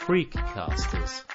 [0.00, 1.26] Freakcasters.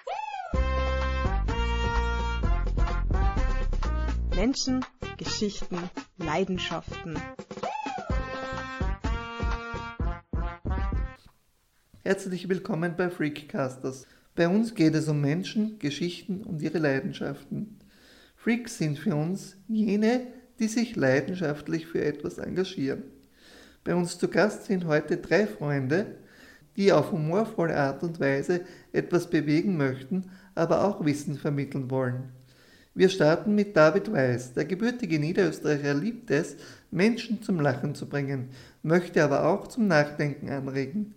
[4.36, 4.84] Menschen,
[5.18, 5.78] Geschichten,
[6.18, 7.18] Leidenschaften.
[12.04, 14.08] Herzlich willkommen bei Freakcasters.
[14.34, 17.80] Bei uns geht es um Menschen, Geschichten und ihre Leidenschaften.
[18.36, 20.28] Freaks sind für uns jene,
[20.60, 23.04] die sich leidenschaftlich für etwas engagieren.
[23.84, 26.18] Bei uns zu Gast sind heute drei Freunde,
[26.78, 28.62] die auf humorvolle Art und Weise
[28.92, 30.26] etwas bewegen möchten,
[30.56, 32.30] aber auch Wissen vermitteln wollen.
[32.94, 34.54] Wir starten mit David Weiß.
[34.54, 36.56] Der gebürtige Niederösterreicher liebt es,
[36.92, 38.50] Menschen zum Lachen zu bringen,
[38.84, 41.14] möchte aber auch zum Nachdenken anregen.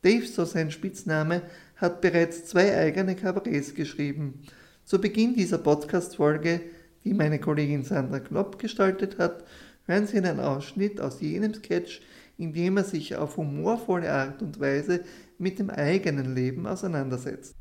[0.00, 1.42] Dave, so sein Spitzname,
[1.76, 4.42] hat bereits zwei eigene Kabarets geschrieben.
[4.84, 6.62] Zu Beginn dieser Podcast-Folge,
[7.04, 9.44] die meine Kollegin Sandra Knopp gestaltet hat,
[9.84, 12.00] hören Sie einen Ausschnitt aus jenem Sketch,
[12.38, 15.04] in dem er sich auf humorvolle Art und Weise
[15.36, 17.56] mit dem eigenen Leben auseinandersetzt.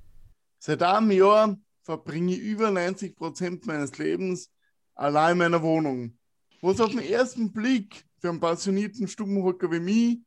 [0.60, 4.52] Seit einem Jahr verbringe ich über 90 Prozent meines Lebens
[4.94, 6.18] allein in meiner Wohnung.
[6.62, 10.20] Was auf den ersten Blick für einen passionierten Stubenhocker wie mich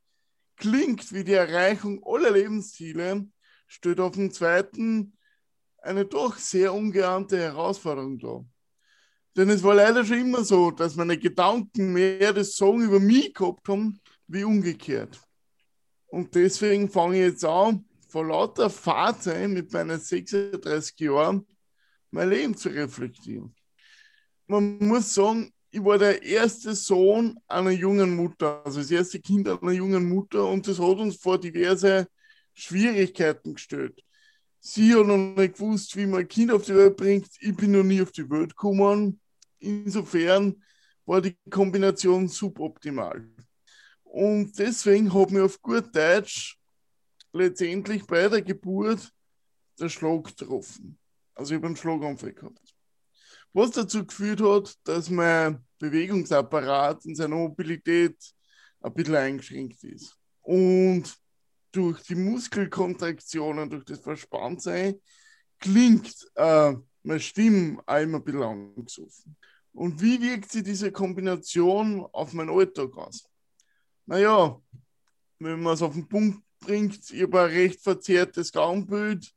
[0.57, 3.27] klingt wie die Erreichung aller Lebensziele,
[3.67, 5.17] steht auf dem zweiten
[5.81, 8.45] eine doch sehr ungeahnte Herausforderung da.
[9.37, 13.33] Denn es war leider schon immer so, dass meine Gedanken mehr das Sagen über mich
[13.33, 14.00] gehabt haben,
[14.31, 15.19] wie umgekehrt.
[16.07, 21.45] Und deswegen fange ich jetzt an, vor lauter Fahrzeit mit meinen 36 Jahren
[22.11, 23.55] mein Leben zu reflektieren.
[24.47, 29.47] Man muss sagen, ich war der erste Sohn einer jungen Mutter, also das erste Kind
[29.47, 32.07] einer jungen Mutter und das hat uns vor diverse
[32.53, 34.03] Schwierigkeiten gestellt.
[34.59, 37.29] Sie hat noch nicht gewusst, wie man ein Kind auf die Welt bringt.
[37.39, 39.19] Ich bin noch nie auf die Welt gekommen.
[39.59, 40.61] Insofern
[41.05, 43.25] war die Kombination suboptimal.
[44.11, 46.57] Und deswegen hat mir auf gut Deutsch
[47.33, 49.11] letztendlich bei der Geburt
[49.79, 50.97] der Schlag getroffen.
[51.33, 52.71] Also ich habe einen Schlaganfall gehabt
[53.53, 58.17] was dazu geführt hat, dass mein Bewegungsapparat und seine Mobilität
[58.81, 60.15] ein bisschen eingeschränkt ist.
[60.41, 61.15] Und
[61.71, 64.99] durch die Muskelkontraktionen, durch das Verspanntsein,
[65.59, 66.73] klingt äh,
[67.03, 69.37] meine Stimme immer ein bisschen angesoffen.
[69.73, 73.25] Und wie wirkt sich diese Kombination auf meinen Alltag aus?
[74.05, 74.59] Naja,
[75.39, 79.31] wenn man es auf den Punkt bringt, ich habe ein recht verzerrtes Gaumbild,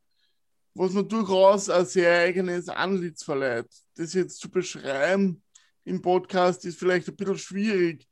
[0.74, 3.68] was mir durchaus ein sehr eigenes Anlitz verleiht.
[3.94, 5.42] Das jetzt zu beschreiben
[5.84, 8.08] im Podcast ist vielleicht ein bisschen schwierig.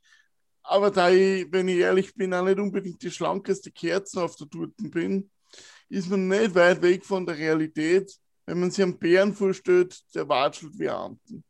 [0.62, 4.48] Aber da ich, wenn ich ehrlich bin, auch nicht unbedingt die schlankeste Kerze auf der
[4.48, 5.30] Torte bin,
[5.88, 8.14] ist man nicht weit weg von der Realität,
[8.46, 11.44] wenn man sich einen Bären vorstellt, der watschelt wie Amten.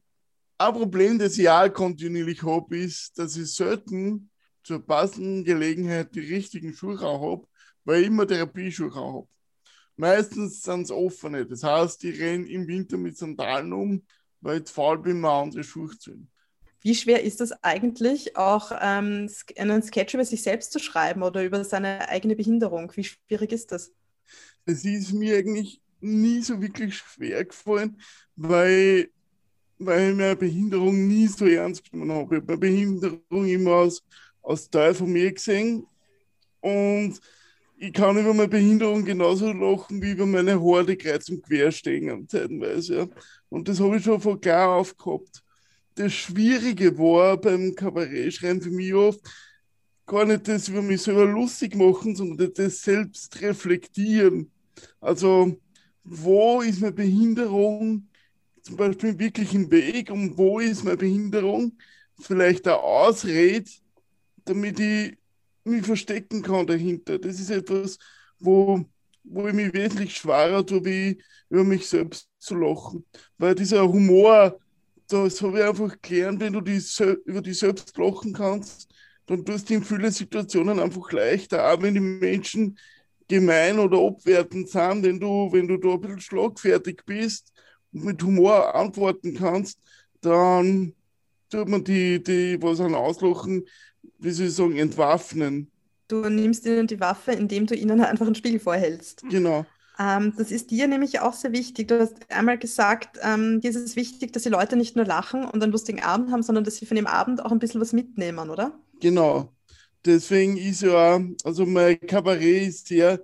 [0.59, 4.31] Ein Problem, das ich auch kontinuierlich habe, ist, dass ich selten
[4.62, 7.47] zur passenden Gelegenheit die richtigen Schuhe habe,
[7.84, 9.27] weil ich immer Therapieschuhe habe.
[9.97, 11.47] Meistens sind es offene.
[11.47, 14.03] Das heißt, ich renne im Winter mit Sandalen um,
[14.41, 16.28] weil ich faul bin, mir andere Schuhe zu ziehen.
[16.83, 21.44] Wie schwer ist es eigentlich, auch ähm, einen Sketch über sich selbst zu schreiben oder
[21.44, 22.91] über seine eigene Behinderung?
[22.97, 23.93] Wie schwierig ist das?
[24.65, 28.00] Es ist mir eigentlich nie so wirklich schwer gefallen,
[28.34, 29.11] weil,
[29.79, 32.37] weil ich meine Behinderung nie so ernst genommen habe.
[32.37, 34.03] Ich habe meine Behinderung immer als,
[34.43, 35.87] als Teil von mir gesehen
[36.61, 37.21] und
[37.77, 42.29] ich kann über meine Behinderung genauso lachen wie über meine Horde kreuz und quer stehen
[42.29, 43.09] zeitweise.
[43.49, 45.43] Und das habe ich schon von klar auf gehabt.
[45.97, 49.21] Das Schwierige war beim Kabarettschreiben für mich oft
[50.07, 54.51] gar nicht das über mich selber lustig machen, sondern das selbst reflektieren.
[55.01, 55.61] Also,
[56.05, 58.09] wo ist meine Behinderung
[58.63, 61.73] zum Beispiel wirklich im Weg und wo ist meine Behinderung
[62.21, 63.69] vielleicht eine Ausrede,
[64.45, 65.17] damit ich
[65.65, 67.19] mich verstecken kann dahinter.
[67.19, 67.99] Das ist etwas,
[68.39, 68.85] wo,
[69.25, 73.05] wo ich mich wesentlich schwerer tue, wie über mich selbst zu lachen.
[73.39, 74.59] Weil dieser Humor,
[75.09, 76.83] das habe ich einfach gelernt, wenn du die,
[77.25, 78.89] über dich selbst lachen kannst,
[79.27, 82.77] dann tust du in vielen Situationen einfach leichter, auch wenn die Menschen
[83.29, 87.53] gemein oder abwertend sind, wenn du, wenn du da ein bisschen schlagfertig bist
[87.93, 89.79] und mit Humor antworten kannst,
[90.21, 90.95] dann
[91.49, 93.65] tut man die, die was an auslachen,
[94.23, 95.71] wie soll ich sagen, entwaffnen.
[96.09, 99.25] Du nimmst ihnen die Waffe, indem du ihnen einfach einen Spiegel vorhältst.
[99.29, 99.67] Genau.
[99.99, 101.89] Ähm, das ist dir nämlich auch sehr wichtig.
[101.89, 105.45] Du hast einmal gesagt, ähm, dir ist es wichtig, dass die Leute nicht nur lachen
[105.45, 107.93] und einen lustigen Abend haben, sondern dass sie von dem Abend auch ein bisschen was
[107.93, 108.79] mitnehmen, oder?
[109.01, 109.53] Genau.
[110.05, 113.21] Deswegen ist ja, also mein Kabarett ist sehr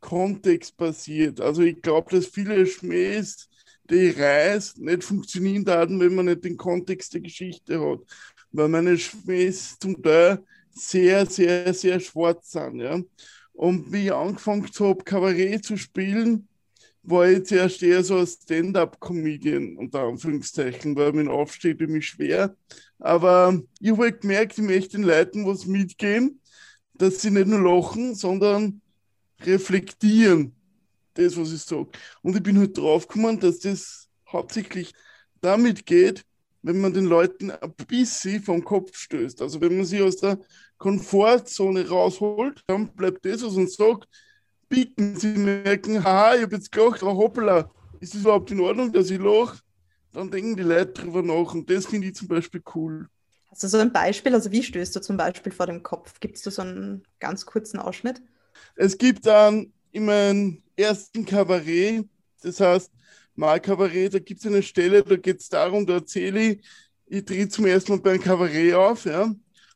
[0.00, 1.40] kontextbasiert.
[1.40, 3.48] Also ich glaube, dass viele Schmähs,
[3.90, 8.00] die ich reiß, nicht funktionieren werden, wenn man nicht den Kontext der Geschichte hat
[8.52, 12.80] weil meine Schwestern zum Teil sehr, sehr, sehr schwarz sind.
[12.80, 13.00] Ja?
[13.52, 16.48] Und wie ich angefangen habe, Kabarett zu spielen,
[17.02, 22.56] war ich zuerst eher so ein Stand-up-Comedian, unter Anführungszeichen, weil mein Aufsteht mich schwer.
[22.98, 26.40] Aber ich habe halt gemerkt, ich möchte den Leuten was mitgeben,
[26.94, 28.80] dass sie nicht nur lachen, sondern
[29.40, 30.54] reflektieren,
[31.14, 31.90] das, was ich sage.
[32.22, 34.92] Und ich bin halt draufgekommen, dass das hauptsächlich
[35.40, 36.24] damit geht,
[36.62, 39.42] wenn man den Leuten ein bisschen vom Kopf stößt.
[39.42, 40.38] Also wenn man sie aus der
[40.78, 44.08] Komfortzone rausholt, dann bleibt das, was uns sagt,
[44.68, 45.16] bieten.
[45.16, 47.70] Sie merken, haha, ich habe jetzt gelacht, oh hoppla,
[48.00, 49.58] ist es überhaupt in Ordnung, dass ich lache?
[50.12, 53.08] Dann denken die Leute drüber nach und das finde ich zum Beispiel cool.
[53.50, 54.34] Hast du so ein Beispiel?
[54.34, 56.20] Also wie stößt du zum Beispiel vor dem Kopf?
[56.20, 58.22] Gibt es da so einen ganz kurzen Ausschnitt?
[58.76, 62.08] Es gibt dann in meinem ersten Kabarett,
[62.42, 62.90] das heißt
[63.34, 66.60] Malkabarett, da gibt es eine Stelle, da geht es darum, da erzähle ich,
[67.06, 69.34] ich drehe zum ersten Mal bei einem Kabarett auf, ja,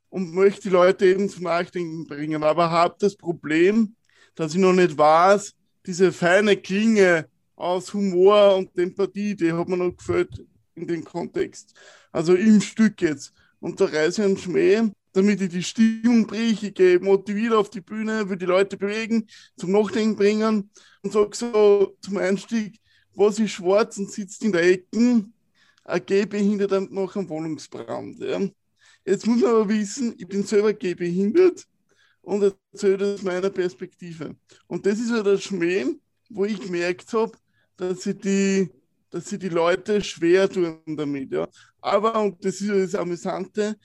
[0.09, 3.95] und möchte die Leute eben zum Nachdenken bringen, aber habe das Problem,
[4.35, 5.55] dass ich noch nicht weiß,
[5.87, 10.45] diese feine Klinge aus Humor und Empathie, die hat mir noch gefällt
[10.75, 11.75] in dem Kontext.
[12.13, 13.33] Also im Stück jetzt.
[13.61, 17.71] Und da reiße ich einen Schmäh, damit ich die Stimmung bringe, ich gehe motiviert auf
[17.71, 19.27] die Bühne, will die Leute bewegen,
[19.57, 20.71] zum Nachdenken bringen
[21.03, 22.79] und sage so zum Einstieg,
[23.17, 25.25] was ist schwarz und sitzt in der Ecke,
[25.85, 28.21] ein Gehbehinderter nach einem Wohnungsbrand.
[28.21, 28.41] Ja.
[29.05, 31.67] Jetzt muss man aber wissen, ich bin selber gehbehindert
[32.23, 32.43] und
[32.73, 34.37] erzähle das aus meiner Perspektive.
[34.67, 35.87] Und das ist halt der Schmäh,
[36.29, 37.33] wo ich gemerkt habe,
[37.77, 38.69] dass sie die,
[39.11, 41.33] dass sie die Leute schwer tun damit.
[41.33, 41.49] Ja.
[41.81, 43.77] Aber, und das ist das Amüsante,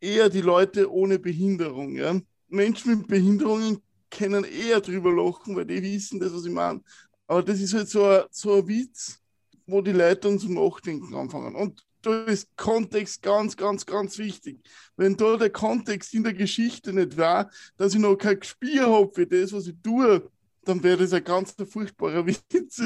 [0.00, 1.94] eher die Leute ohne Behinderung.
[1.94, 2.20] Ja.
[2.48, 3.78] Menschen mit Behinderungen
[4.10, 6.82] können eher drüber lachen, weil die wissen das, was ich meine.
[7.26, 9.20] Aber das ist halt so ein, so ein Witz,
[9.66, 11.54] wo die Leute dann zum Nachdenken anfangen.
[11.54, 14.60] Und da ist Kontext ganz, ganz, ganz wichtig.
[14.96, 19.10] Wenn da der Kontext in der Geschichte nicht war, dass ich noch kein Gespür habe
[19.12, 20.30] für das, was ich tue,
[20.64, 22.82] dann wäre das ein ganz furchtbarer Witz.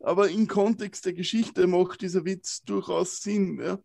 [0.00, 3.60] Aber im Kontext der Geschichte macht dieser Witz durchaus Sinn.
[3.60, 3.78] Ja.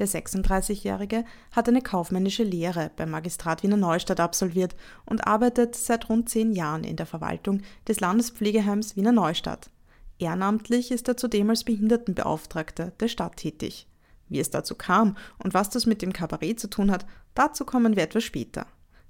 [0.00, 4.74] Der 36-Jährige hat eine kaufmännische Lehre beim Magistrat Wiener Neustadt absolviert
[5.04, 9.70] und arbeitet seit rund zehn Jahren in der Verwaltung des Landespflegeheims Wiener Neustadt.
[10.18, 13.86] Ehrenamtlich ist er zudem als Behindertenbeauftragter der Stadt tätig.
[14.30, 17.04] Wie es dazu kam und was das mit dem Kabarett zu tun hat,
[17.34, 18.66] dazu kommen wir etwas später.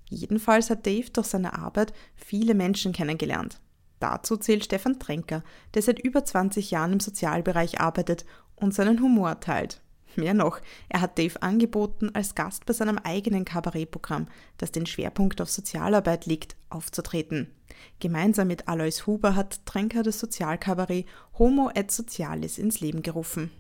[0.09, 3.61] Jedenfalls hat Dave durch seine Arbeit viele Menschen kennengelernt.
[4.01, 5.45] Dazu zählt Stefan Tränker,
[5.75, 8.25] der seit über 20 Jahren im Sozialbereich arbeitet
[8.57, 9.83] und seinen Humor teilt.
[10.17, 14.29] Mehr noch, er hat Dave angeboten, als Gast bei seinem eigenen Kabarettprogramm,
[14.59, 17.55] das den Schwerpunkt auf Sozialarbeit legt, aufzutreten.
[17.99, 21.07] Gemeinsam mit Alois Huber hat Tränker das Sozialkabarett
[21.39, 23.51] Homo et Socialis ins Leben gerufen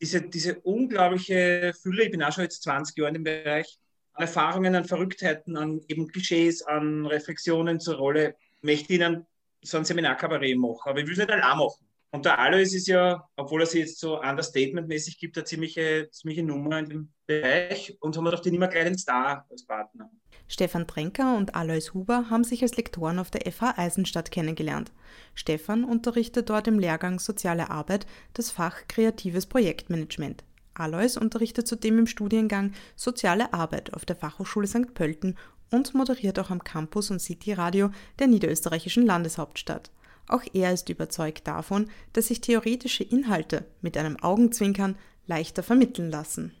[0.00, 3.78] diese, diese unglaubliche Fülle, ich bin auch schon jetzt 20 Jahre in dem Bereich,
[4.12, 9.26] an Erfahrungen, an Verrücktheiten, an eben Klischees, an Reflexionen zur Rolle, möchte ich Ihnen
[9.62, 10.78] so ein Seminarkabarett machen.
[10.84, 11.84] Aber ich will es nicht allein machen.
[12.10, 16.42] Und der Alois ist ja, obwohl er sich jetzt so understatement-mäßig gibt, eine ziemliche, ziemliche
[16.42, 17.96] Nummer in dem Bereich.
[18.00, 20.10] Und haben wir doch den immer gleich den Star als Partner.
[20.50, 24.90] Stefan Tränker und Alois Huber haben sich als Lektoren auf der FH Eisenstadt kennengelernt.
[25.34, 30.44] Stefan unterrichtet dort im Lehrgang Soziale Arbeit das Fach Kreatives Projektmanagement.
[30.72, 34.94] Alois unterrichtet zudem im Studiengang Soziale Arbeit auf der Fachhochschule St.
[34.94, 35.36] Pölten
[35.70, 39.90] und moderiert auch am Campus und City Radio der niederösterreichischen Landeshauptstadt.
[40.28, 46.52] Auch er ist überzeugt davon, dass sich theoretische Inhalte mit einem Augenzwinkern leichter vermitteln lassen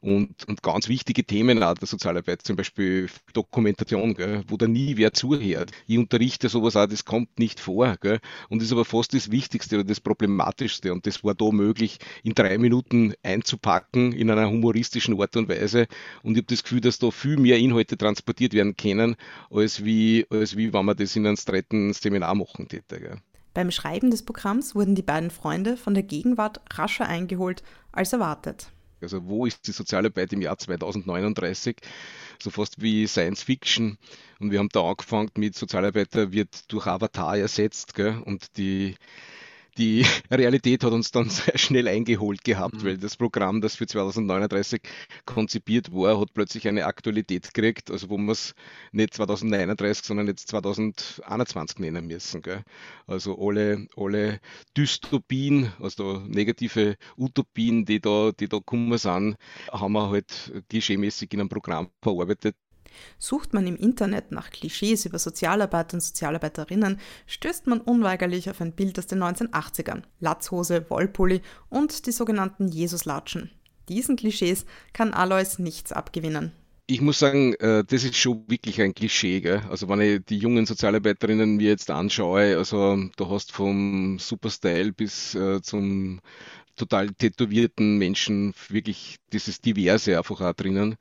[0.00, 4.96] und, und ganz wichtige Themen auch der Sozialarbeit, zum Beispiel Dokumentation, gell, wo da nie
[4.96, 5.72] wer zuhört.
[5.86, 9.76] Ich unterrichte sowas auch, das kommt nicht vor gell, und ist aber fast das Wichtigste
[9.76, 15.20] oder das Problematischste und das war da möglich, in drei Minuten einzupacken in einer humoristischen
[15.20, 15.86] Art und Weise
[16.22, 19.16] und ich habe das Gefühl, dass da viel mehr Inhalte transportiert werden können,
[19.50, 23.00] als wie, als wie wenn man das in einem streiten Seminar machen täte.
[23.00, 23.18] Gell.
[23.56, 28.70] Beim Schreiben des Programms wurden die beiden Freunde von der Gegenwart rascher eingeholt als erwartet.
[29.06, 31.76] Also wo ist die Sozialarbeit im Jahr 2039?
[32.42, 33.98] So fast wie Science Fiction.
[34.40, 37.94] Und wir haben da angefangen mit Sozialarbeiter wird durch Avatar ersetzt.
[37.94, 38.20] Gell?
[38.24, 38.96] Und die
[39.78, 42.84] die Realität hat uns dann sehr schnell eingeholt gehabt, mhm.
[42.84, 44.80] weil das Programm, das für 2039
[45.24, 48.54] konzipiert war, hat plötzlich eine Aktualität gekriegt, also wo wir es
[48.92, 52.42] nicht 2039, sondern jetzt 2021 nennen müssen.
[52.42, 52.62] Gell?
[53.06, 54.40] Also alle, alle
[54.76, 59.36] Dystopien, also negative Utopien, die da, die da gekommen sind,
[59.70, 62.56] haben wir halt klischeemäßig in einem Programm verarbeitet,
[63.18, 68.72] Sucht man im Internet nach Klischees über Sozialarbeiter und Sozialarbeiterinnen, stößt man unweigerlich auf ein
[68.72, 70.02] Bild aus den 1980ern.
[70.20, 73.50] Latzhose, Wollpulli und die sogenannten Jesuslatschen.
[73.88, 76.52] Diesen Klischees kann Alois nichts abgewinnen.
[76.88, 79.40] ich muss sagen, äh, das ist schon wirklich ein Klischee.
[79.40, 79.62] Gell?
[79.68, 85.34] Also wenn ich die jungen Sozialarbeiterinnen mir jetzt anschaue, also du hast vom Superstyle bis
[85.34, 86.20] äh, zum
[86.76, 90.96] total tätowierten Menschen wirklich dieses Diverse einfach auch drinnen.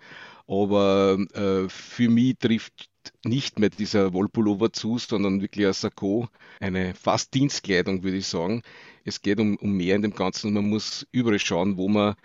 [0.47, 2.89] Aber äh, für mich trifft
[3.23, 6.27] nicht mehr dieser Wollpullover zu, sondern wirklich ein Sakko,
[6.59, 8.61] eine fast Dienstkleidung, würde ich sagen.
[9.03, 12.15] Es geht um, um mehr in dem Ganzen man muss überall schauen, wo man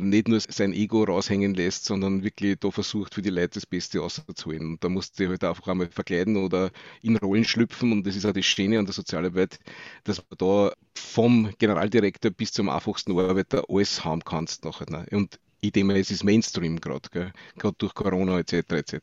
[0.00, 4.02] nicht nur sein Ego raushängen lässt, sondern wirklich da versucht, für die Leute das Beste
[4.02, 4.72] auszuholen.
[4.72, 6.70] Und da musst du halt einfach einmal verkleiden oder
[7.02, 9.60] in Rollen schlüpfen und das ist auch das Schöne an der Sozialarbeit,
[10.02, 14.90] dass man da vom Generaldirektor bis zum einfachsten Arbeiter alles haben kannst nachher.
[14.90, 15.06] Ne?
[15.12, 18.72] Und ich denke, es ist Mainstream gerade, gerade durch Corona etc.
[18.72, 18.98] etc.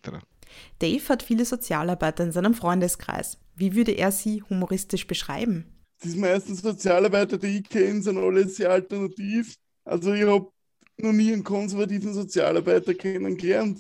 [0.80, 3.38] Dave hat viele Sozialarbeiter in seinem Freundeskreis.
[3.56, 5.66] Wie würde er sie humoristisch beschreiben?
[6.04, 9.56] Die meisten Sozialarbeiter, die ich kenne, sind alle sehr alternativ.
[9.84, 10.52] Also ich habe
[10.98, 13.80] noch nie einen konservativen Sozialarbeiter kennengelernt.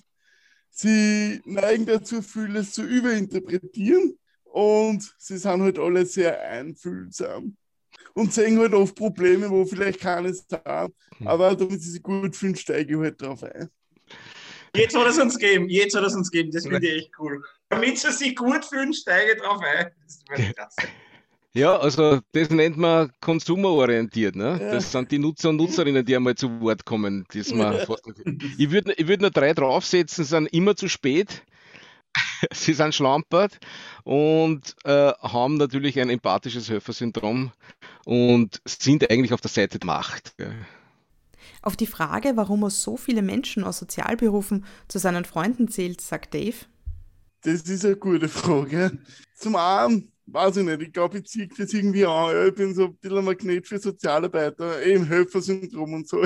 [0.69, 7.57] Sie neigen dazu, vieles zu überinterpretieren und sie sind halt alle sehr einfühlsam
[8.13, 10.93] und sehen halt oft Probleme, wo vielleicht keines haben.
[11.17, 11.27] Hm.
[11.27, 13.69] Aber damit sie sich gut fühlen, steige ich halt drauf ein.
[14.75, 17.43] Jetzt soll es uns geben, jetzt soll es uns geben, das finde ich echt cool.
[17.69, 19.91] Damit sie sich gut fühlen, steige ich drauf ein.
[20.55, 20.75] Das
[21.53, 24.35] Ja, also das nennt man konsumerorientiert.
[24.35, 24.57] Ne?
[24.61, 24.71] Ja.
[24.71, 27.25] Das sind die Nutzer und Nutzerinnen, die einmal zu Wort kommen.
[27.33, 27.85] Das man ja.
[28.57, 31.43] Ich würde ich würd nur drei draufsetzen, sind immer zu spät.
[32.53, 33.59] Sie sind schlampert
[34.03, 37.51] und äh, haben natürlich ein empathisches Helfersyndrom
[38.05, 40.35] und sind eigentlich auf der Seite der Macht.
[41.61, 46.33] Auf die Frage, warum er so viele Menschen aus Sozialberufen zu seinen Freunden zählt, sagt
[46.33, 46.57] Dave.
[47.43, 48.99] Das ist eine gute Frage.
[49.35, 52.47] Zum einen, weiß ich nicht, ich glaube, ich ziehe das irgendwie an.
[52.47, 56.23] Ich bin so ein bisschen ein Magnet für Sozialarbeiter, eben Helfersyndrom und so.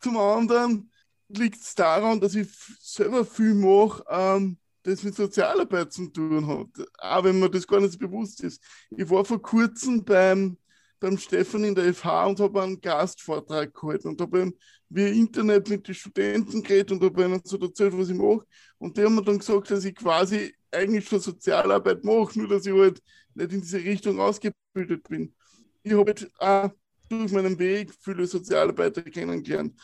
[0.00, 0.90] Zum anderen
[1.28, 2.48] liegt es daran, dass ich
[2.80, 6.86] selber viel mache, ähm, das mit Sozialarbeit zu tun hat.
[6.98, 8.62] Auch wenn mir das gar nicht bewusst ist.
[8.90, 10.56] Ich war vor kurzem beim
[11.04, 14.52] beim Stefan in der FH und habe einen Gastvortrag gehalten und habe
[14.88, 18.46] via Internet mit den Studenten geredet und habe ihnen so erzählt, was ich mache.
[18.78, 22.64] Und die haben mir dann gesagt, dass ich quasi eigentlich schon Sozialarbeit mache, nur dass
[22.64, 23.02] ich halt
[23.34, 25.34] nicht in diese Richtung ausgebildet bin.
[25.82, 26.70] Ich habe auch
[27.10, 29.78] durch meinen Weg viele Sozialarbeiter kennengelernt.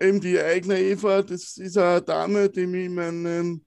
[0.00, 3.65] Eben die eigene Eva, das ist eine Dame, die mich in meinem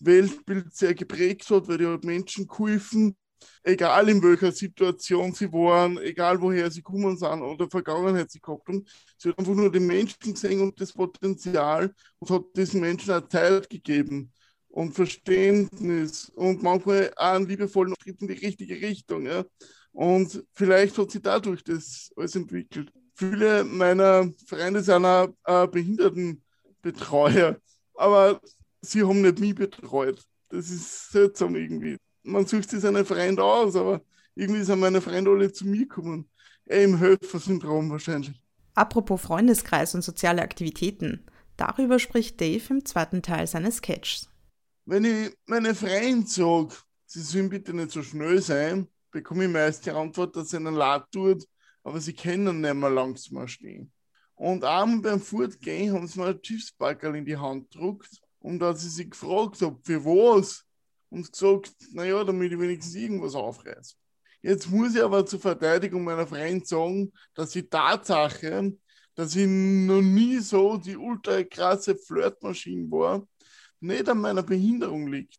[0.00, 3.16] Weltbild sehr geprägt hat, weil die halt Menschen geholfen
[3.62, 8.68] egal in welcher Situation sie waren, egal woher sie kommen sind oder Vergangenheit sie gehabt
[8.68, 8.84] haben.
[9.16, 13.28] Sie hat einfach nur den Menschen gesehen und das Potenzial und hat diesen Menschen auch
[13.28, 14.32] Zeit gegeben
[14.68, 19.26] und Verständnis und manchmal auch einen liebevollen Schritt in die richtige Richtung.
[19.26, 19.44] Ja.
[19.92, 22.92] Und vielleicht hat sie dadurch das alles entwickelt.
[23.14, 27.56] Viele meiner Freunde sind auch äh, Behindertenbetreuer,
[27.94, 28.40] aber
[28.80, 30.22] sie haben nicht mich betreut.
[30.48, 34.02] Das ist seltsam irgendwie man sucht sich seine Freunde aus, aber
[34.34, 36.28] irgendwie sind meine Freunde alle zu mir gekommen.
[36.66, 38.40] Eh Im Helfersyndrom wahrscheinlich.
[38.74, 41.26] Apropos Freundeskreis und soziale Aktivitäten.
[41.56, 44.30] Darüber spricht Dave im zweiten Teil seines Sketchs.
[44.86, 46.74] Wenn ich meine Freunde sage,
[47.06, 50.74] sie sollen bitte nicht so schnell sein, bekomme ich meist die Antwort, dass es ihnen
[50.74, 51.44] leid tut,
[51.82, 53.92] aber sie können nicht mehr langsam stehen.
[54.36, 58.08] Und einmal beim Fortgehen haben sie mir ein Chipsbackerl in die Hand gedruckt
[58.40, 60.64] und als ich sie gefragt habe, für was,
[61.10, 63.94] und gesagt, naja, damit ich wenigstens irgendwas aufreiße.
[64.42, 68.76] Jetzt muss ich aber zur Verteidigung meiner Freunde sagen, dass die Tatsache,
[69.14, 73.26] dass ich noch nie so die ultra krasse Flirtmaschine war,
[73.80, 75.38] nicht an meiner Behinderung liegt,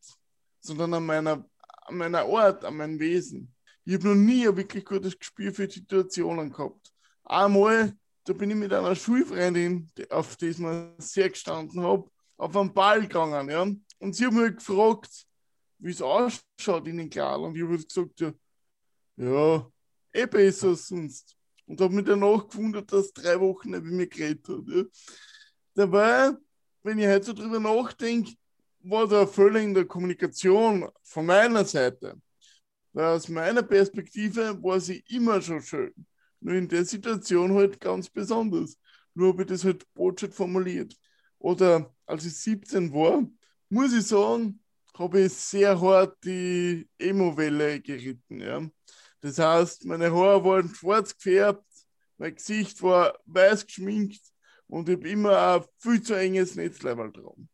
[0.60, 1.50] sondern an meiner,
[1.86, 3.54] an meiner Art, an meinem Wesen.
[3.86, 6.92] Ich habe noch nie ein wirklich gutes Gespür für Situationen gehabt.
[7.24, 7.94] Einmal,
[8.26, 12.08] da bin ich mit einer Schulfreundin, auf die ich mir sehr gestanden habe,
[12.42, 13.50] auf einen Ball gegangen.
[13.50, 13.62] Ja?
[14.00, 15.28] Und sie hat mich gefragt,
[15.78, 17.46] wie es ausschaut in den Kleidern.
[17.46, 18.34] Und ich habe gesagt, ja,
[19.16, 19.72] ja,
[20.12, 21.38] eh besser sonst.
[21.68, 24.68] Und habe mich danach gewundert, dass drei Wochen nicht mit mir geredet hat.
[24.68, 24.84] Ja.
[25.76, 26.38] Dabei,
[26.82, 28.34] wenn ich heute so drüber nachdenke,
[28.80, 32.20] war da Fehler in der Kommunikation von meiner Seite.
[32.92, 35.94] Weil aus meiner Perspektive war sie immer schon schön.
[36.40, 38.80] Nur in der Situation halt ganz besonders.
[39.14, 40.96] Nur habe ich das halt Botschaft formuliert.
[41.42, 43.28] Oder als ich 17 war,
[43.70, 44.60] muss ich sagen,
[44.94, 48.40] habe ich sehr hart die Emo-Welle geritten.
[48.40, 48.62] Ja.
[49.22, 51.66] Das heißt, meine Haare waren schwarz gefärbt,
[52.18, 54.22] mein Gesicht war weiß geschminkt
[54.68, 57.50] und ich habe immer ein viel zu enges Netzleibel dran.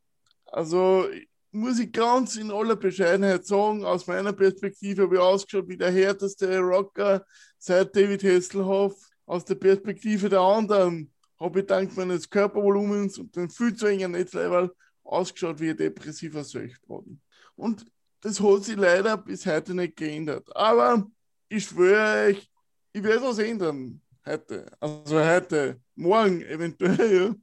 [0.46, 1.08] Also
[1.52, 5.92] muss ich ganz in aller Bescheidenheit sagen, aus meiner Perspektive habe ich ausgeschaut wie der
[5.92, 7.26] härteste Rocker
[7.58, 8.96] seit David Hasselhoff.
[9.26, 14.12] Aus der Perspektive der anderen habe ich dank meines Körpervolumens und dem viel zu engen
[14.12, 14.72] Netzleibel
[15.04, 17.22] ausgeschaut wie ein depressiver Söchtboden.
[17.56, 17.86] Und
[18.22, 20.56] das hat sich leider bis heute nicht geändert.
[20.56, 21.08] Aber
[21.50, 22.50] ich schwöre euch,
[22.94, 24.66] ich werde was ändern heute.
[24.80, 27.36] Also heute, morgen eventuell.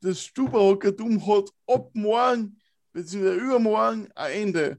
[0.00, 2.60] Das Stuberhockertum hat ab morgen
[2.92, 3.34] bzw.
[3.34, 4.78] übermorgen ein Ende.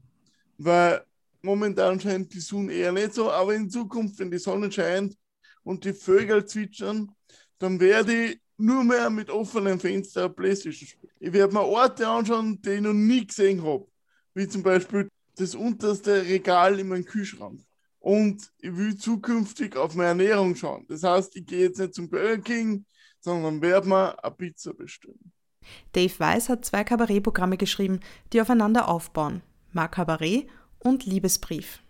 [0.58, 1.04] Weil
[1.42, 5.16] momentan scheint die Sonne eher nicht so, aber in Zukunft, wenn die Sonne scheint
[5.62, 7.10] und die Vögel zwitschern,
[7.58, 11.12] dann werde ich nur mehr mit offenem Fenster Playstation spielen.
[11.20, 13.86] Ich werde mir Orte anschauen, die ich noch nie gesehen habe.
[14.34, 17.60] Wie zum Beispiel das unterste Regal in meinem Kühlschrank.
[18.00, 20.84] Und ich will zukünftig auf meine Ernährung schauen.
[20.88, 22.84] Das heißt, ich gehe jetzt nicht zum Burger King,
[23.20, 25.32] sondern werde mir eine Pizza bestellen.
[25.92, 28.00] Dave Weiss hat zwei Kabarettprogramme geschrieben,
[28.32, 29.42] die aufeinander aufbauen.
[29.72, 30.48] Marc Kabarett
[30.78, 31.82] und Liebesbrief.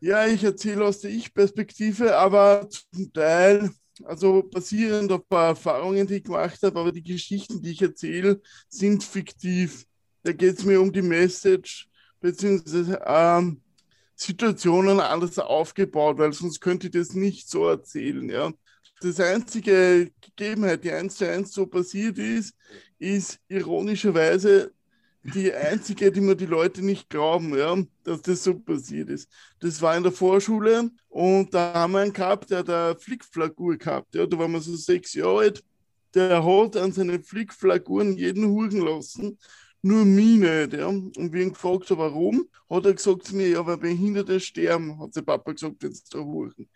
[0.00, 3.70] Ja, ich erzähle aus der Ich-Perspektive, aber zum Teil,
[4.04, 7.82] also basierend auf ein paar Erfahrungen, die ich gemacht habe, aber die Geschichten, die ich
[7.82, 9.86] erzähle, sind fiktiv.
[10.22, 11.88] Da geht es mir um die Message,
[12.20, 13.60] beziehungsweise ähm,
[14.14, 18.28] Situationen anders aufgebaut, weil sonst könnte ich das nicht so erzählen.
[18.28, 18.52] Ja.
[19.00, 22.54] Das einzige Gegebenheit, die eins zu eins so passiert ist,
[22.98, 24.72] ist ironischerweise
[25.22, 29.30] die einzige, die mir die Leute nicht glauben, ja, dass das so passiert ist.
[29.60, 33.76] Das war in der Vorschule und da haben wir einen gehabt, der hat eine Flickflagur
[33.76, 34.14] gehabt.
[34.14, 35.64] Ja, da waren wir so sechs Jahre alt.
[36.14, 39.38] Der hat an seinen Flickflaguren jeden hugen lassen,
[39.80, 40.72] nur mich nicht.
[40.74, 40.86] Ja.
[40.88, 44.98] Und wie ihn gefragt habe, warum, hat er gesagt zu mir, ja, weil Behinderte sterben,
[45.00, 46.68] hat sein Papa gesagt, jetzt da huchen.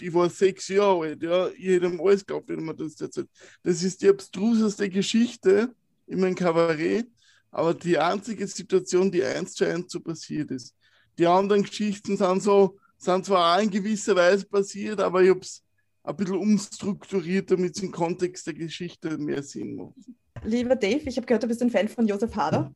[0.00, 3.28] Ich war sechs Jahre alt, ja, ich hätte ihm alles geglaubt, wenn man das erzählt.
[3.62, 5.74] Das ist die abstruseste Geschichte
[6.06, 7.08] in meinem Kabarett
[7.54, 10.74] aber die einzige Situation, die eins zu eins so passiert ist.
[11.16, 15.38] Die anderen Geschichten sind so, sind zwar auch in gewisser Weise passiert, aber ich habe
[15.38, 15.62] es
[16.02, 19.94] ein bisschen umstrukturiert, damit es im Kontext der Geschichte mehr Sinn macht.
[20.42, 22.74] Lieber Dave, ich habe gehört, du bist ein Fan von Josef Hader.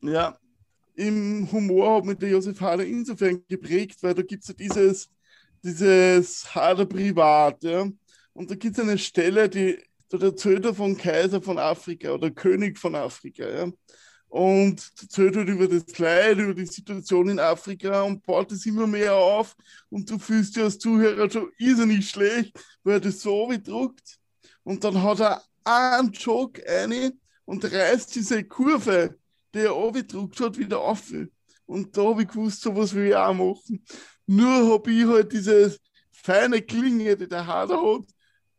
[0.00, 0.38] Ja,
[0.94, 5.10] im Humor hat mich der Josef Hader insofern geprägt, weil da gibt es ja dieses,
[5.60, 7.90] dieses Hader Privat, ja.
[8.32, 9.76] Und da gibt es eine Stelle, die
[10.12, 13.72] der erzählt von Kaiser von Afrika oder König von Afrika, ja
[14.30, 18.86] und erzählt halt über das Leid, über die Situation in Afrika und baut es immer
[18.86, 19.56] mehr auf
[19.90, 24.18] und du fühlst dich als Zuhörer schon irrsinnig schlecht, weil er das so bedruckt
[24.62, 27.12] und dann hat er einen Joke eine
[27.44, 29.18] und reißt diese Kurve,
[29.52, 31.12] die er abgedruckt hat, wieder auf.
[31.66, 33.84] Und da habe ich gewusst, sowas will ich auch machen.
[34.26, 35.76] Nur habe ich halt diese
[36.12, 38.04] feine Klinge, die der Hader hat,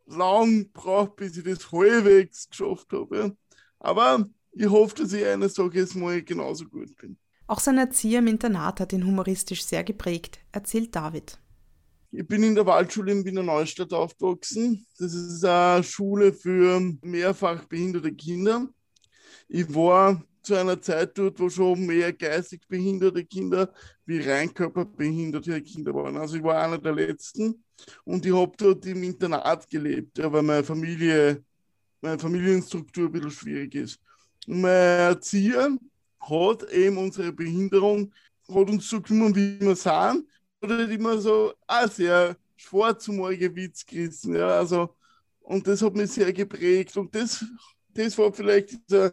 [0.06, 3.38] lang gebraucht, bis ich das halbwegs geschafft habe.
[3.80, 7.18] Aber ich hoffe, dass ich eines Tages mal genauso gut bin.
[7.48, 11.38] Auch sein Erzieher im Internat hat ihn humoristisch sehr geprägt, erzählt David.
[12.12, 14.86] Ich bin in der Waldschule in Wiener Neustadt aufgewachsen.
[14.98, 18.68] Das ist eine Schule für mehrfach behinderte Kinder.
[19.48, 23.72] Ich war zu einer Zeit dort, wo schon mehr geistig behinderte Kinder
[24.06, 26.18] wie rein körperbehinderte Kinder waren.
[26.18, 27.64] Also ich war einer der letzten
[28.04, 31.44] und ich habe dort im Internat gelebt, weil meine Familie,
[32.02, 34.00] meine Familienstruktur ein bisschen schwierig ist
[34.48, 35.78] Erzieher
[36.20, 38.14] hat eben unsere Behinderung,
[38.48, 40.28] hat uns so genommen, wie wir sind,
[40.62, 44.36] oder immer so auch sehr schwarzhumorige Witz gerissen.
[44.36, 44.96] Ja, also,
[45.42, 46.96] und das hat mich sehr geprägt.
[46.98, 47.44] Und das,
[47.90, 49.12] das war vielleicht dieser,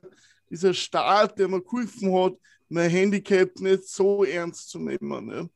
[0.50, 2.34] dieser Start, der mir geholfen hat,
[2.68, 5.30] mein Handicap nicht so ernst zu nehmen.
[5.30, 5.48] Ja.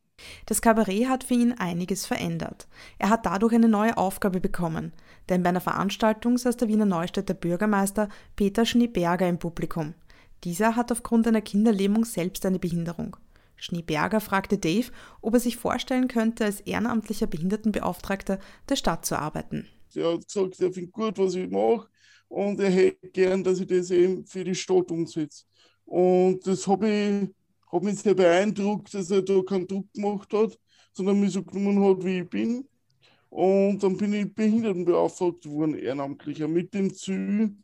[0.46, 2.66] Das Kabarett hat für ihn einiges verändert.
[2.98, 4.92] Er hat dadurch eine neue Aufgabe bekommen,
[5.28, 9.94] denn bei einer Veranstaltung saß der Wiener Neustädter Bürgermeister Peter Schneeberger im Publikum.
[10.44, 13.16] Dieser hat aufgrund einer Kinderlähmung selbst eine Behinderung.
[13.56, 19.68] Schneeberger fragte Dave, ob er sich vorstellen könnte, als ehrenamtlicher Behindertenbeauftragter der Stadt zu arbeiten.
[19.94, 21.88] Er hat gesagt, er findet gut, was ich mache
[22.28, 25.44] und er hätte gern, dass ich das eben für die Stadt umsetze.
[25.84, 27.28] Und das habe ich
[27.72, 30.58] hat mich sehr beeindruckt, dass er da keinen Druck gemacht hat,
[30.92, 32.68] sondern mich so genommen hat, wie ich bin.
[33.30, 37.56] Und dann bin ich Behindertenbeauftragter worden, ehrenamtlicher, mit dem Ziel,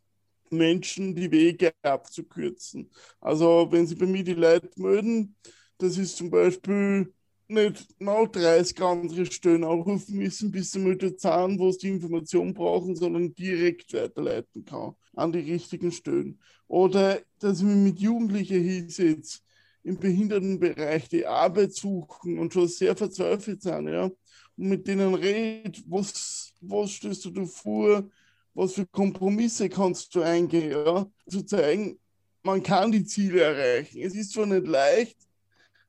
[0.49, 2.89] Menschen die Wege abzukürzen.
[3.21, 5.35] Also wenn sie bei mir die Leute melden,
[5.77, 7.13] das ist zum Beispiel
[7.47, 11.89] nicht mal 30 andere Stellen anrufen müssen, bis sie mit der Zahn, wo sie die
[11.89, 16.39] Information brauchen, sondern direkt weiterleiten kann an die richtigen Stellen.
[16.67, 19.39] Oder dass ich mich mit Jugendlichen hinsetze,
[19.83, 24.15] im Behindertenbereich die Arbeit suchen und schon sehr verzweifelt sind, ja, und
[24.57, 28.09] mit denen redet, was, was stößt du vor,
[28.53, 31.97] was für Kompromisse kannst du eingehen, ja, zu zeigen,
[32.43, 34.01] man kann die Ziele erreichen.
[34.01, 35.17] Es ist zwar nicht leicht,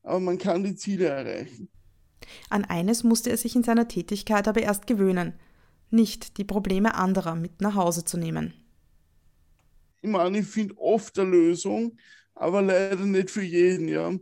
[0.03, 1.69] aber man kann die Ziele erreichen.
[2.49, 5.35] An eines musste er sich in seiner Tätigkeit aber erst gewöhnen,
[5.91, 8.55] nicht die Probleme anderer mit nach Hause zu nehmen.
[10.03, 11.99] Ich meine, ich finde oft eine Lösung,
[12.41, 14.13] aber leider nicht für jeden, ja.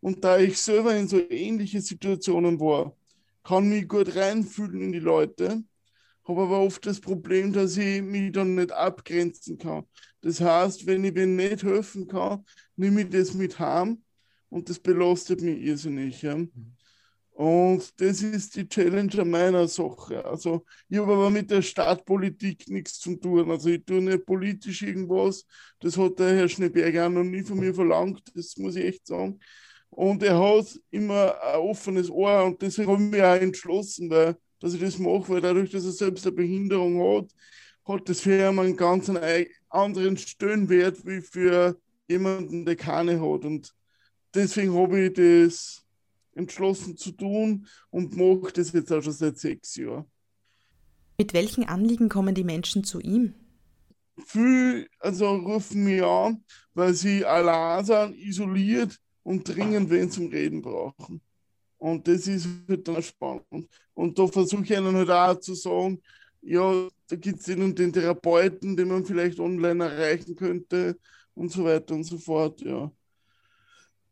[0.00, 2.96] Und da ich selber in so ähnliche Situationen war,
[3.42, 5.64] kann mich gut reinfühlen in die Leute,
[6.26, 9.84] habe aber oft das Problem, dass ich mich dann nicht abgrenzen kann.
[10.20, 12.44] Das heißt, wenn ich mir nicht helfen kann,
[12.76, 14.02] nehme ich das mit heim
[14.48, 16.22] und das belastet mich irrsinnig.
[16.22, 16.36] Ja.
[17.34, 20.24] Und das ist die Challenge an meiner Sache.
[20.24, 23.50] Also ich habe aber mit der Stadtpolitik nichts zu tun.
[23.50, 25.44] Also ich tue nicht politisch irgendwas.
[25.80, 28.22] Das hat der Herr Schneeberger auch noch nie von mir verlangt.
[28.36, 29.40] Das muss ich echt sagen.
[29.90, 34.36] Und er hat immer ein offenes Ohr und deswegen habe ich mich auch entschlossen, weil,
[34.60, 37.32] dass ich das mache, weil dadurch, dass er selbst eine Behinderung hat,
[37.84, 39.10] hat das für ihn einen ganz
[39.68, 41.76] anderen Stellenwert wie für
[42.08, 43.44] jemanden, der keine hat.
[43.44, 43.74] Und
[44.34, 45.83] deswegen habe ich das
[46.34, 50.04] entschlossen zu tun und mache das jetzt auch schon seit sechs Jahren.
[51.18, 53.34] Mit welchen Anliegen kommen die Menschen zu ihm?
[54.26, 56.44] Viele also rufen mich an,
[56.74, 61.20] weil sie allein sind, isoliert und dringend wen zum Reden brauchen.
[61.78, 63.68] Und das ist halt dann spannend.
[63.94, 66.00] Und da versuche ich ihnen halt auch zu sagen,
[66.40, 70.98] ja, da gibt es den den Therapeuten, den man vielleicht online erreichen könnte
[71.34, 72.90] und so weiter und so fort, ja.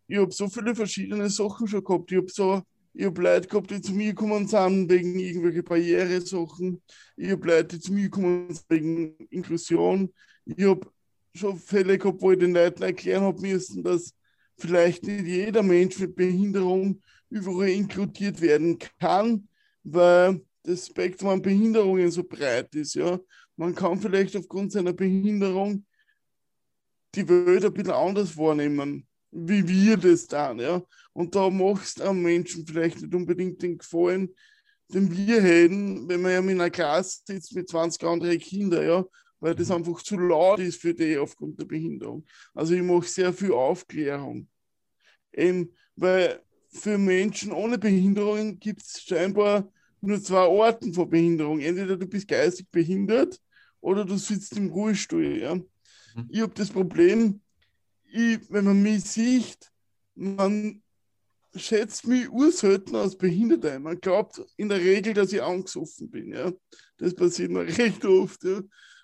[0.07, 2.11] Ich habe so viele verschiedene Sachen schon gehabt.
[2.11, 2.63] Ich habe so,
[3.05, 6.83] habe Leute gehabt, die zu mir gekommen sind wegen irgendwelche Barriere-Sachen.
[7.17, 10.13] Ich habe Leute, die zu mir gekommen sind wegen Inklusion.
[10.45, 10.87] Ich habe
[11.35, 14.15] schon Fälle gehabt, wo ich den Leuten erklären habe müssen, dass
[14.59, 19.49] vielleicht nicht jeder Mensch mit Behinderung überall inkludiert werden kann,
[19.83, 22.95] weil das Spektrum an Behinderungen so breit ist.
[22.95, 23.19] Ja.
[23.57, 25.85] Man kann vielleicht aufgrund seiner Behinderung
[27.15, 30.59] die Welt ein bisschen anders wahrnehmen, wie wir das dann.
[30.61, 30.83] Ja.
[31.13, 34.35] Und da machst du einem Menschen vielleicht nicht unbedingt den Gefallen,
[34.89, 39.05] den wir hätten, wenn man ja in einer Klasse sitzt mit 20 anderen Kindern, ja,
[39.41, 39.77] weil das mhm.
[39.77, 42.25] einfach zu laut ist für die aufgrund der Behinderung.
[42.55, 44.49] Also ich mache sehr viel Aufklärung.
[45.33, 46.41] Eben, weil
[46.71, 51.61] für Menschen ohne Behinderung gibt es scheinbar nur zwei Arten von Behinderung.
[51.61, 53.41] Entweder du bist geistig behindert
[53.81, 55.39] oder du sitzt im Ruhestuhl.
[55.39, 55.55] Ja.
[55.55, 55.65] Mhm.
[56.29, 57.42] Ich habe das Problem,
[58.13, 59.71] ich, wenn man mich sieht,
[60.15, 60.83] man
[61.55, 63.83] schätzt mich urselten als behindert ein.
[63.83, 66.33] Man glaubt in der Regel, dass ich angesoffen bin.
[66.33, 66.53] Ja.
[66.99, 68.45] Das passiert mir recht oft.
[68.45, 68.61] Ja.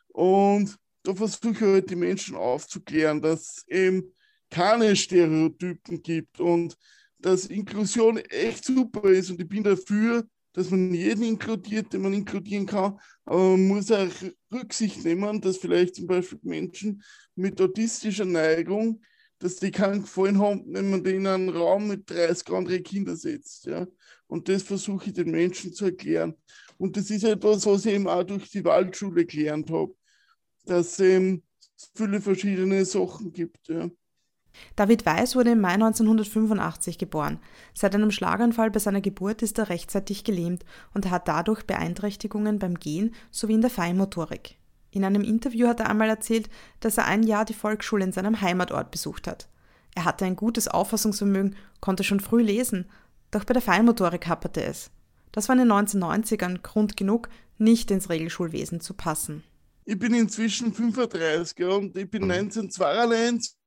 [0.09, 4.15] Und da versuche ich halt die Menschen aufzuklären, dass eben
[4.51, 6.77] keine Stereotypen gibt und
[7.19, 12.15] dass Inklusion echt super ist und ich bin dafür, dass man jeden inkludiert, den man
[12.15, 14.09] inkludieren kann, aber man muss auch
[14.53, 17.03] Rücksicht nehmen, dass vielleicht zum Beispiel Menschen
[17.35, 19.03] mit autistischer Neigung,
[19.39, 23.17] dass die keinen Gefallen haben, wenn man die in einen Raum mit 30 anderen Kindern
[23.17, 23.67] setzt.
[23.67, 23.87] Ja?
[24.27, 26.35] Und das versuche ich den Menschen zu erklären.
[26.77, 29.95] Und das ist etwas, was ich eben auch durch die Waldschule gelernt habe,
[30.65, 31.43] dass es eben
[31.95, 33.69] viele verschiedene Sachen gibt.
[33.69, 33.89] Ja.
[34.77, 37.39] David Weiß wurde im Mai 1985 geboren.
[37.75, 42.79] Seit einem Schlaganfall bei seiner Geburt ist er rechtzeitig gelähmt und hat dadurch Beeinträchtigungen beim
[42.79, 44.57] Gehen sowie in der Feinmotorik.
[44.91, 46.49] In einem Interview hat er einmal erzählt,
[46.81, 49.49] dass er ein Jahr die Volksschule in seinem Heimatort besucht hat.
[49.95, 52.87] Er hatte ein gutes Auffassungsvermögen, konnte schon früh lesen,
[53.31, 54.91] doch bei der Feinmotorik happerte es.
[55.33, 59.43] Das war in den 1990ern Grund genug, nicht ins Regelschulwesen zu passen.
[59.85, 63.58] Ich bin inzwischen 35 und ich bin 1992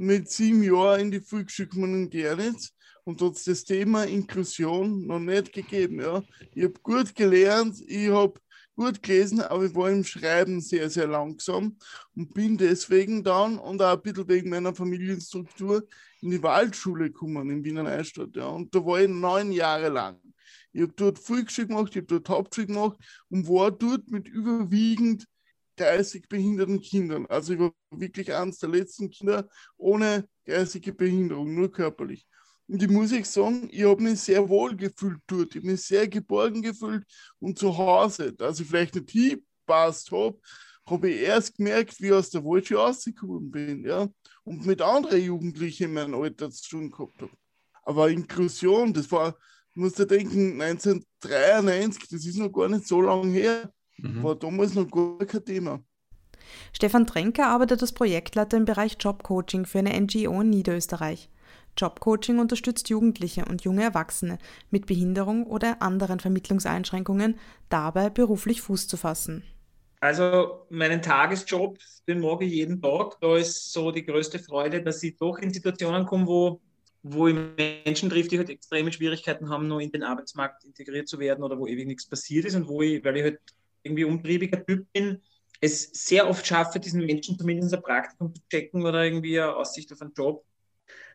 [0.00, 2.72] mit sieben Jahren in die Volksschule in Gerlitz
[3.04, 6.00] und hat das Thema Inklusion noch nicht gegeben.
[6.00, 6.22] Ja.
[6.54, 8.40] Ich habe gut gelernt, ich habe
[8.74, 11.76] gut gelesen, aber ich war im Schreiben sehr, sehr langsam
[12.16, 15.86] und bin deswegen dann und auch ein bisschen wegen meiner Familienstruktur
[16.22, 18.34] in die Waldschule gekommen in Wiener Neustadt.
[18.34, 18.46] Ja.
[18.46, 20.18] Und da war ich neun Jahre lang.
[20.72, 25.26] Ich habe dort Volksschule gemacht, ich habe dort Hauptschule gemacht und war dort mit überwiegend
[25.76, 27.26] geistig behinderten Kindern.
[27.26, 32.26] Also ich war wirklich eines der letzten Kinder ohne geistige Behinderung, nur körperlich.
[32.68, 35.54] Und ich muss ich sagen, ich habe mich sehr wohl gefühlt dort.
[35.54, 37.04] Ich habe mich sehr geborgen gefühlt
[37.40, 40.38] und zu Hause, dass ich vielleicht nicht hingepasst habe,
[40.86, 43.84] habe ich erst gemerkt, wie ich aus der Waldschule rausgekommen bin.
[43.84, 44.08] Ja?
[44.44, 47.32] Und mit anderen Jugendlichen in meinem Alter zu tun gehabt habe.
[47.82, 49.36] Aber Inklusion, das war,
[49.70, 53.72] ich muss da denken, 1993, das ist noch gar nicht so lange her.
[54.02, 54.22] Mhm.
[54.22, 55.82] War damals noch gar kein Thema.
[56.72, 61.28] Stefan Trenker arbeitet als Projektleiter im Bereich Jobcoaching für eine NGO in Niederösterreich.
[61.76, 64.38] Jobcoaching unterstützt Jugendliche und junge Erwachsene
[64.70, 69.44] mit Behinderung oder anderen Vermittlungseinschränkungen dabei, beruflich Fuß zu fassen.
[70.00, 73.20] Also meinen Tagesjob, den mag ich jeden Tag.
[73.20, 76.60] Da ist so die größte Freude, dass ich doch in Situationen komme, wo,
[77.02, 77.36] wo ich
[77.84, 81.58] Menschen trifft, die halt extreme Schwierigkeiten haben, nur in den Arbeitsmarkt integriert zu werden oder
[81.58, 83.40] wo ewig nichts passiert ist und wo ich, weil ich halt
[83.82, 85.20] irgendwie umtriebiger Typ bin,
[85.60, 89.92] es sehr oft schaffe, diesen Menschen zumindest ein Praktikum zu checken oder irgendwie eine Aussicht
[89.92, 90.44] auf einen Job.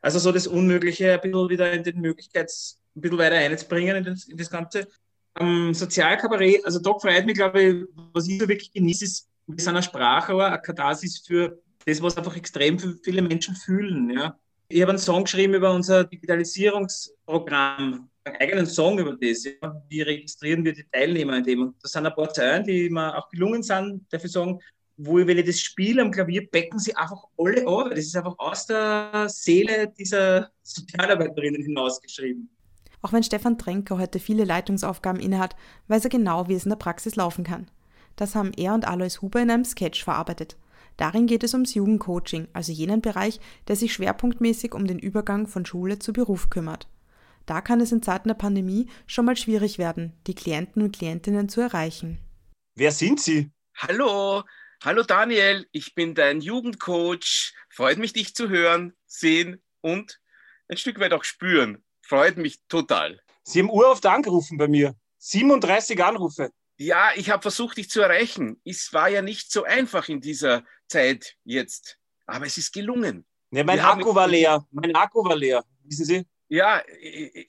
[0.01, 4.03] Also so das Unmögliche ein bisschen wieder in den Möglichkeits, ein bisschen weiter einzubringen in
[4.03, 4.87] das, in das Ganze.
[5.33, 9.59] Am Sozialkabarett, also da freut mich, glaube ich, was ich so wirklich genieße, ist, wir
[9.59, 14.09] sind eine Sprache, eine Katharsis für das, was einfach extrem viele Menschen fühlen.
[14.11, 14.39] Ja.
[14.69, 19.43] Ich habe einen Song geschrieben über unser Digitalisierungsprogramm, einen eigenen Song über das.
[19.43, 19.81] Ja.
[19.89, 21.61] Wie registrieren wir die Teilnehmer in dem?
[21.61, 24.59] Und das sind ein paar Zeilen, die mir auch gelungen sind, dafür sagen,
[24.97, 27.89] wo ich, wenn ich das spiele am Klavier, becken sie einfach alle an.
[27.89, 32.49] Das ist einfach aus der Seele dieser Sozialarbeiterinnen hinausgeschrieben.
[33.01, 35.55] Auch wenn Stefan Tränker heute viele Leitungsaufgaben innehat,
[35.89, 37.69] weiß er genau, wie es in der Praxis laufen kann.
[38.15, 40.57] Das haben er und Alois Huber in einem Sketch verarbeitet.
[40.97, 45.65] Darin geht es ums Jugendcoaching, also jenen Bereich, der sich schwerpunktmäßig um den Übergang von
[45.65, 46.87] Schule zu Beruf kümmert.
[47.45, 51.47] Da kann es in Zeiten der Pandemie schon mal schwierig werden, die Klienten und Klientinnen
[51.47, 52.19] zu erreichen.
[52.75, 53.51] Wer sind Sie?
[53.77, 54.43] Hallo,
[54.83, 57.53] hallo Daniel, ich bin dein Jugendcoach.
[57.69, 60.19] Freut mich, dich zu hören, sehen und
[60.67, 61.83] ein Stück weit auch spüren.
[62.01, 63.21] Freut mich total.
[63.43, 64.95] Sie haben uroft angerufen bei mir.
[65.19, 66.51] 37 Anrufe.
[66.77, 68.59] Ja, ich habe versucht, dich zu erreichen.
[68.65, 73.25] Es war ja nicht so einfach in dieser Zeit jetzt, aber es ist gelungen.
[73.51, 74.65] Ja, mein Wir Akku war leer.
[74.71, 75.63] Mein Akku war leer.
[75.83, 76.25] Wissen Sie?
[76.47, 76.83] Ja,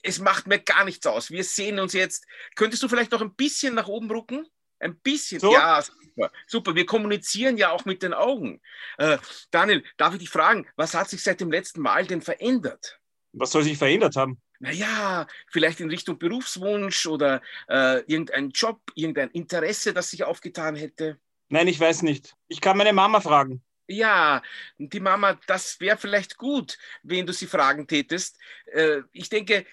[0.03, 1.29] es macht mir gar nichts aus.
[1.29, 2.25] Wir sehen uns jetzt.
[2.55, 4.47] Könntest du vielleicht noch ein bisschen nach oben rucken?
[4.79, 5.39] Ein bisschen.
[5.39, 5.53] So?
[5.53, 6.31] Ja, super.
[6.47, 6.75] super.
[6.75, 8.61] Wir kommunizieren ja auch mit den Augen.
[8.97, 9.17] Äh,
[9.51, 12.99] Daniel, darf ich dich fragen, was hat sich seit dem letzten Mal denn verändert?
[13.33, 14.41] Was soll sich verändert haben?
[14.59, 21.19] naja, vielleicht in Richtung Berufswunsch oder äh, irgendein Job, irgendein Interesse, das sich aufgetan hätte?
[21.49, 22.35] Nein, ich weiß nicht.
[22.47, 23.63] Ich kann meine Mama fragen.
[23.87, 24.41] Ja,
[24.77, 28.37] die Mama, das wäre vielleicht gut, wenn du sie fragen tätest.
[28.65, 29.65] Äh, ich denke,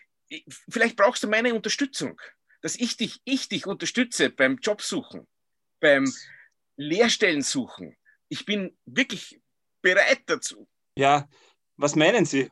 [0.69, 2.21] vielleicht brauchst du meine Unterstützung,
[2.61, 5.27] dass ich dich, ich dich unterstütze beim Jobsuchen,
[5.81, 6.13] beim
[6.77, 7.97] Lehrstellen suchen.
[8.29, 9.41] Ich bin wirklich
[9.83, 10.69] bereit dazu.
[10.97, 11.29] Ja,
[11.77, 12.51] was meinen Sie?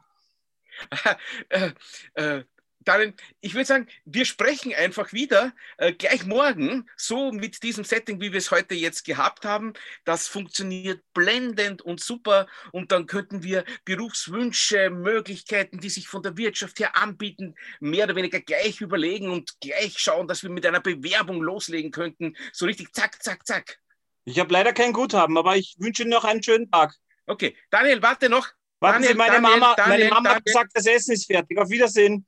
[1.48, 1.72] äh,
[2.14, 2.44] äh,
[2.85, 8.21] Darin, ich würde sagen, wir sprechen einfach wieder äh, gleich morgen, so mit diesem Setting,
[8.21, 9.73] wie wir es heute jetzt gehabt haben.
[10.05, 12.47] Das funktioniert blendend und super.
[12.73, 18.16] Und dann könnten wir Berufswünsche, Möglichkeiten, die sich von der Wirtschaft her anbieten, mehr oder
[18.16, 22.37] weniger gleich überlegen und gleich schauen, dass wir mit einer Bewerbung loslegen könnten.
[22.53, 23.79] So richtig zack, zack, zack.
[24.25, 26.95] Ich habe leider kein Guthaben, aber ich wünsche Ihnen noch einen schönen Tag.
[27.27, 28.49] Okay, Daniel, warte noch.
[28.81, 30.37] Warten Sie, meine Daniel, Mama, Daniel, meine Mama Daniel.
[30.37, 31.59] hat gesagt, das Essen ist fertig.
[31.59, 32.27] Auf Wiedersehen.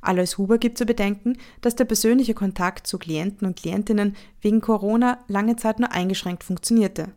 [0.00, 5.18] Alois Huber gibt zu bedenken, dass der persönliche Kontakt zu Klienten und Klientinnen wegen Corona
[5.28, 7.12] lange Zeit nur eingeschränkt funktionierte.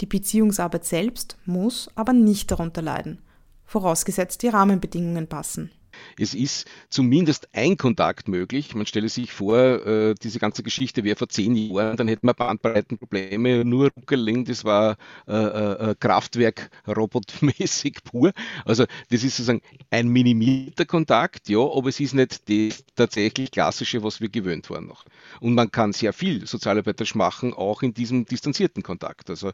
[0.00, 3.20] Die Beziehungsarbeit selbst muss aber nicht darunter leiden,
[3.64, 5.70] vorausgesetzt die Rahmenbedingungen passen.
[6.18, 8.74] Es ist zumindest ein Kontakt möglich.
[8.74, 12.34] Man stelle sich vor, äh, diese ganze Geschichte wäre vor zehn Jahren, dann hätten wir
[12.34, 18.32] Bandbreitenprobleme, nur Ruckerling, das war äh, äh, Kraftwerk robotmäßig pur.
[18.64, 24.02] Also das ist sozusagen ein minimierter Kontakt, ja, aber es ist nicht das tatsächlich klassische,
[24.02, 25.04] was wir gewöhnt waren noch.
[25.40, 29.30] Und man kann sehr viel sozialarbeiterisch machen, auch in diesem distanzierten Kontakt.
[29.30, 29.52] Also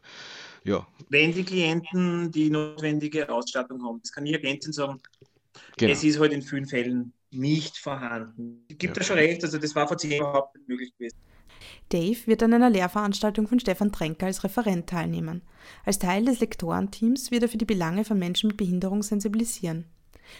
[0.63, 0.85] ja.
[1.09, 4.99] Wenn die Klienten die notwendige Ausstattung haben, das kann ich ergänzend sagen,
[5.77, 5.91] Genau.
[5.91, 8.65] Es ist halt in vielen Fällen nicht vorhanden.
[8.67, 8.93] Gibt ja.
[8.93, 11.17] da schon recht, also das war vor zehn Jahren überhaupt nicht möglich gewesen.
[11.89, 15.41] Dave wird an einer Lehrveranstaltung von Stefan Tränker als Referent teilnehmen.
[15.85, 19.85] Als Teil des Lektorenteams wird er für die Belange von Menschen mit Behinderung sensibilisieren.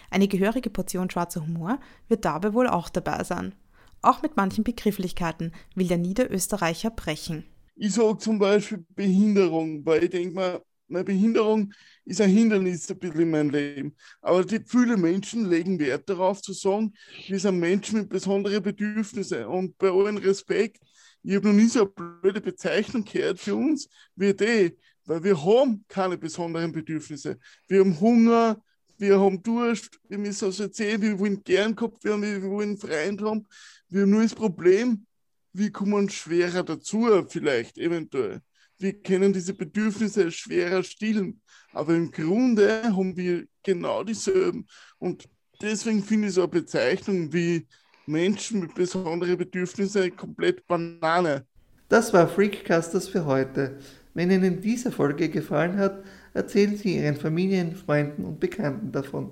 [0.10, 3.54] Eine gehörige Portion schwarzer Humor wird dabei wohl auch dabei sein.
[4.02, 7.46] Auch mit manchen Begrifflichkeiten will der Niederösterreicher brechen.
[7.76, 11.74] Ich sage zum Beispiel Behinderung, weil ich denke mal, meine Behinderung
[12.06, 13.96] ist ein Hindernis ein bisschen in meinem Leben.
[14.22, 16.94] Aber viele Menschen legen Wert darauf zu sagen,
[17.28, 19.46] wir sind Menschen mit besonderen Bedürfnissen.
[19.46, 20.82] Und bei allen Respekt,
[21.24, 21.90] ich habe noch nie so eine
[22.22, 27.40] blöde Bezeichnung gehört für uns wie die, weil wir haben keine besonderen Bedürfnisse.
[27.68, 28.62] Wir haben Hunger,
[28.98, 33.22] wir haben Durst, wir müssen also erzählen, wir wollen gern gehabt werden, wir wollen Freund
[33.22, 33.48] haben.
[33.90, 35.06] Wir haben nur das Problem,
[35.52, 38.42] wie kommen schwerer dazu, vielleicht, eventuell
[38.78, 41.42] wir können diese Bedürfnisse schwerer stillen.
[41.72, 44.66] Aber im Grunde haben wir genau dieselben.
[44.98, 45.28] Und
[45.62, 47.68] deswegen finde ich so eine Bezeichnung wie
[48.06, 51.46] Menschen mit besonderen Bedürfnissen komplett Banane.
[51.90, 53.80] Das war Freakcasters für heute.
[54.14, 59.32] Wenn Ihnen diese Folge gefallen hat, erzählen Sie Ihren Familien, Freunden und Bekannten davon.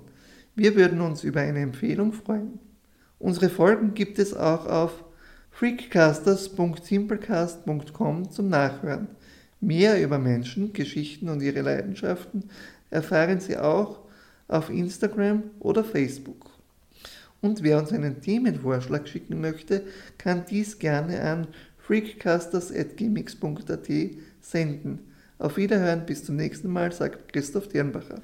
[0.54, 2.60] Wir würden uns über eine Empfehlung freuen.
[3.18, 5.04] Unsere Folgen gibt es auch auf
[5.52, 9.08] freakcasters.simplecast.com zum Nachhören.
[9.64, 12.50] Mehr über Menschen, Geschichten und ihre Leidenschaften
[12.90, 14.00] erfahren Sie auch
[14.46, 16.50] auf Instagram oder Facebook.
[17.40, 19.84] Und wer uns einen Themenvorschlag schicken möchte,
[20.18, 21.46] kann dies gerne an
[21.78, 23.88] freakcasters.gmx.at
[24.42, 24.98] senden.
[25.38, 28.20] Auf Wiederhören, bis zum nächsten Mal, sagt Christoph Dirnbacher.